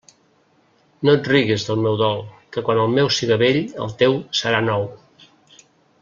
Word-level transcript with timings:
No 1.07 1.13
et 1.17 1.27
rigues 1.31 1.65
del 1.67 1.83
meu 1.83 1.97
dol, 2.01 2.23
que 2.57 2.63
quan 2.69 2.81
el 2.87 2.97
meu 2.97 3.11
siga 3.21 3.37
vell 3.45 3.59
el 3.85 3.93
teu 4.03 4.17
serà 4.43 4.63
nou. 4.73 4.89